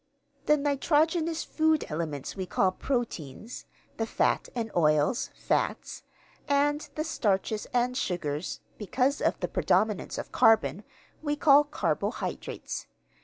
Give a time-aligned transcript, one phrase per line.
[0.47, 3.67] The nitrogenous food elements we call proteins;
[3.97, 6.01] the fats and oils, fats;
[6.47, 10.83] and the starches and sugars (because of the predominance of carbon),
[11.21, 12.87] we call carbohydrates.